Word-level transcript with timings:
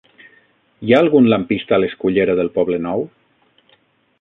Hi 0.87 0.95
ha 0.95 1.01
algun 1.03 1.27
lampista 1.33 1.77
a 1.77 1.79
la 1.83 1.89
escullera 1.91 2.37
del 2.41 2.51
Poblenou? 2.57 3.07